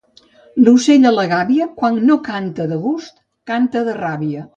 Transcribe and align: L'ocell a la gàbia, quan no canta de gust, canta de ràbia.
L'ocell 0.61 1.03
a 1.09 1.11
la 1.15 1.25
gàbia, 1.33 1.67
quan 1.81 1.99
no 2.07 2.17
canta 2.29 2.65
de 2.73 2.79
gust, 2.87 3.13
canta 3.53 3.85
de 3.91 3.95
ràbia. 3.99 4.47